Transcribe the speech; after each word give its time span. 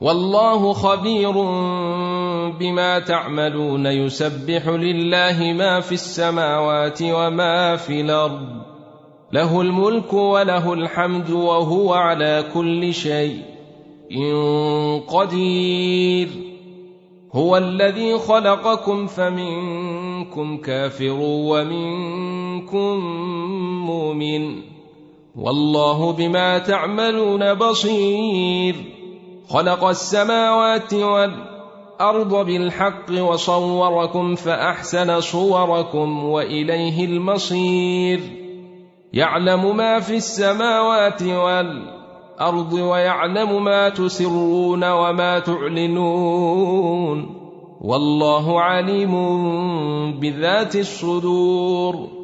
والله 0.00 0.72
خبير 0.72 1.32
بما 2.50 2.98
تعملون 2.98 3.86
يسبح 3.86 4.68
لله 4.68 5.52
ما 5.52 5.80
في 5.80 5.92
السماوات 5.92 6.98
وما 7.02 7.76
في 7.76 8.00
الأرض. 8.00 8.48
له 9.32 9.60
الملك 9.60 10.12
وله 10.12 10.72
الحمد 10.72 11.30
وهو 11.30 11.94
على 11.94 12.44
كل 12.54 12.94
شيء 12.94 13.42
قدير. 15.08 16.28
هو 17.32 17.56
الذي 17.56 18.18
خلقكم 18.18 19.06
فمنكم 19.06 20.56
كافر 20.56 21.16
ومنكم 21.20 22.98
مؤمن. 23.86 24.62
والله 25.36 26.12
بما 26.12 26.58
تعملون 26.58 27.54
بصير. 27.54 28.93
خلق 29.48 29.84
السماوات 29.84 30.94
والأرض 30.94 32.46
بالحق 32.46 33.10
وصوركم 33.10 34.34
فأحسن 34.34 35.20
صوركم 35.20 36.24
وإليه 36.24 37.04
المصير. 37.04 38.20
يعلم 39.12 39.76
ما 39.76 40.00
في 40.00 40.16
السماوات 40.16 41.22
والأرض 41.22 42.72
ويعلم 42.72 43.64
ما 43.64 43.88
تسرون 43.88 44.90
وما 44.90 45.38
تعلنون. 45.38 47.40
والله 47.80 48.60
عليم 48.60 49.12
بذات 50.20 50.76
الصدور. 50.76 52.23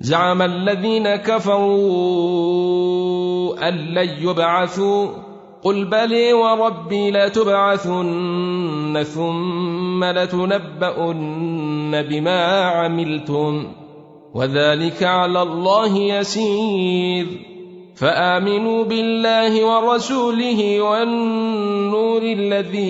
زعم 0.00 0.42
الذين 0.42 1.16
كفروا 1.16 1.68
أن 3.68 3.74
لن 3.74 4.28
يبعثوا. 4.28 5.08
قل 5.62 5.84
بلي 5.84 6.32
وربي 6.32 7.10
لتبعثن 7.10 9.02
ثم 9.02 10.04
لتنبؤن 10.04 12.02
بما 12.02 12.62
عملتم. 12.62 13.66
وذلك 14.34 15.02
على 15.02 15.42
الله 15.42 15.98
يسير. 15.98 17.26
فآمنوا 17.96 18.84
بالله 18.84 19.64
ورسوله 19.64 20.80
والنور 20.80 22.22
الذي 22.22 22.88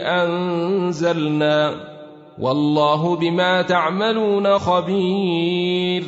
أنزلنا. 0.00 1.97
والله 2.40 3.16
بما 3.16 3.62
تعملون 3.62 4.58
خبير. 4.58 6.04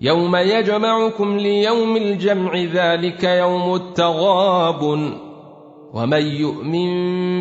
يوم 0.00 0.36
يجمعكم 0.36 1.38
ليوم 1.38 1.96
الجمع 1.96 2.56
ذلك 2.56 3.24
يوم 3.24 3.74
التغاب 3.74 4.82
ومن 5.94 6.26
يؤمن 6.26 6.90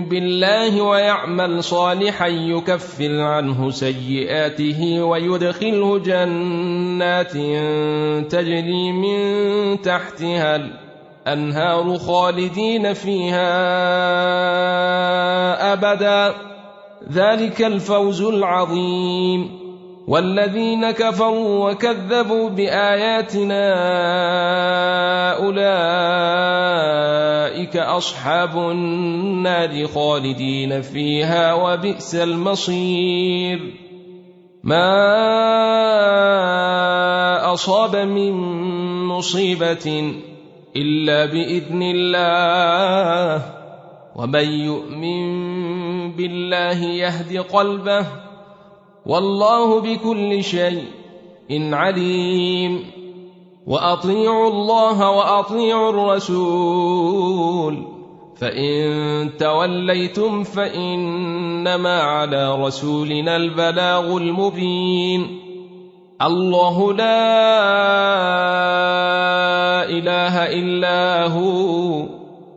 بالله 0.10 0.82
ويعمل 0.82 1.64
صالحا 1.64 2.28
يكفر 2.28 3.22
عنه 3.22 3.70
سيئاته 3.70 5.04
ويدخله 5.04 5.98
جنات 5.98 7.32
تجري 8.32 8.92
من 8.92 9.82
تحتها 9.82 10.56
الأنهار 10.56 11.98
خالدين 11.98 12.94
فيها 12.94 13.52
أبدا. 15.74 16.52
ذلك 17.10 17.62
الفوز 17.62 18.22
العظيم. 18.22 19.62
والذين 20.08 20.92
كفروا 20.92 21.72
وكذبوا 21.72 22.50
بآياتنا 22.50 23.64
أولئك 25.38 25.68
أصحاب 27.78 28.58
النار 28.58 29.88
خالدين 29.88 30.82
فيها 30.82 31.54
وبئس 31.54 32.16
المصير. 32.16 33.74
ما 34.64 35.14
أصاب 37.54 37.96
من 37.96 38.32
مصيبة 39.06 40.14
إلا 40.76 41.26
بإذن 41.26 41.82
الله. 41.84 43.42
ومن 44.16 44.46
يؤمن 44.46 45.81
بالله 46.10 46.84
يهد 46.84 47.38
قلبه 47.38 48.06
والله 49.06 49.82
بكل 49.82 50.44
شيء 50.44 50.84
إن 51.52 51.74
عليم 51.74 52.86
وأطيعوا 53.68 54.50
الله 54.50 55.10
وأطيعوا 55.10 55.90
الرسول 55.90 57.88
فإن 58.38 59.38
توليتم 59.38 60.44
فإنما 60.44 62.02
على 62.02 62.56
رسولنا 62.56 63.36
البلاغ 63.36 64.18
المبين 64.18 65.42
الله 66.22 66.94
لا 66.94 67.12
إله 69.90 70.44
إلا 70.60 71.28
هو 71.28 72.21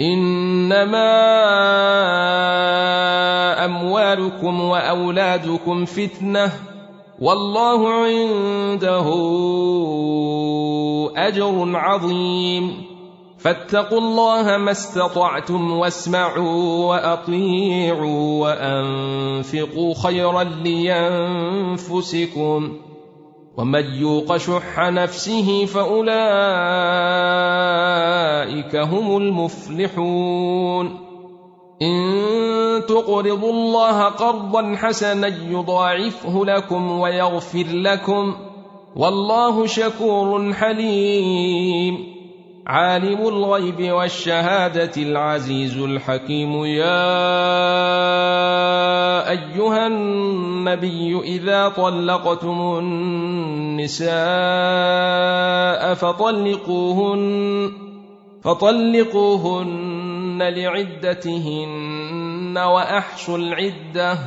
إنما 0.00 1.12
أموالكم 3.64 4.60
وأولادكم 4.60 5.84
فتنة 5.84 6.52
والله 7.20 7.88
عنده 7.88 9.08
أجر 11.16 11.76
عظيم. 11.76 12.92
فاتقوا 13.38 13.98
الله 13.98 14.56
ما 14.56 14.70
استطعتم 14.70 15.70
واسمعوا 15.70 16.86
وأطيعوا 16.86 18.42
وأنفقوا 18.42 19.94
خيرا 19.94 20.44
لأنفسكم. 21.84 22.72
ومن 23.56 23.84
يوق 23.94 24.36
شح 24.36 24.78
نفسه 24.78 25.64
فأولئك 25.64 26.12
هم 28.76 29.16
المفلحون. 29.16 30.86
إن 31.82 32.22
تقرضوا 32.88 33.52
الله 33.52 34.02
قرضا 34.02 34.74
حسنا 34.76 35.26
يضاعفه 35.26 36.44
لكم 36.44 37.00
ويغفر 37.00 37.66
لكم 37.68 38.34
والله 38.96 39.66
شكور 39.66 40.52
حليم. 40.52 42.12
عالم 42.66 43.28
الغيب 43.28 43.92
والشهادة 43.92 44.92
العزيز 44.96 45.78
الحكيم. 45.78 46.64
يا 46.64 47.12
أيها 49.30 49.86
النبي 50.62 51.20
إذا 51.20 51.68
طلقتم 51.68 52.78
النساء 52.78 54.12
فطلقوهن 55.94 57.72
فطلقوهن 58.42 60.42
لعدتهن 60.42 62.58
واحصوا 62.58 63.38
العدة. 63.38 64.18